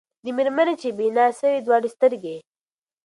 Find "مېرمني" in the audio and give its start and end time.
0.37-0.75